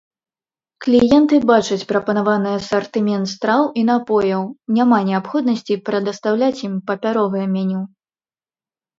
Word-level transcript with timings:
Кліенты 0.83 1.35
бачаць 1.49 1.83
прапанаваны 1.89 2.49
асартымент 2.59 3.25
страў 3.33 3.63
і 3.81 3.83
напояў, 3.89 4.43
няма 4.77 4.97
неабходнасці 5.09 5.77
прадастаўляць 5.91 6.63
ім 6.69 6.73
папяровае 6.89 7.43
меню. 7.55 7.81